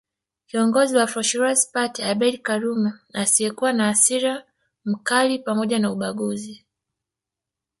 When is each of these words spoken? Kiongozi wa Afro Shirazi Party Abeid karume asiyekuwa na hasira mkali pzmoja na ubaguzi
Kiongozi 0.47 0.95
wa 0.97 1.03
Afro 1.03 1.23
Shirazi 1.29 1.69
Party 1.73 1.99
Abeid 2.11 2.35
karume 2.47 2.91
asiyekuwa 3.21 3.73
na 3.73 3.83
hasira 3.85 4.43
mkali 4.85 5.35
pzmoja 5.39 5.79
na 5.79 5.91
ubaguzi 5.91 6.65